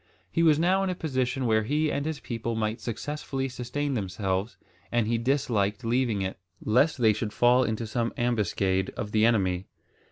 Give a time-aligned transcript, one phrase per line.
[0.31, 4.57] He was now in a position where he and his people might successfully sustain themselves,
[4.91, 9.67] and he disliked leaving it, lest they should fall into some ambuscade of the enemy.